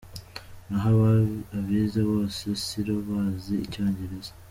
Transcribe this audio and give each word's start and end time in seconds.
Naho 0.69 0.91
abize 1.57 2.01
bose 2.11 2.45
silo 2.65 2.95
bazi 3.07 3.55
icyongereza. 3.65 4.31